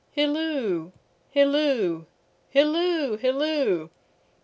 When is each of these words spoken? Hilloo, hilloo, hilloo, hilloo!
Hilloo, 0.17 0.93
hilloo, 1.29 2.07
hilloo, 2.49 3.17
hilloo! 3.17 3.89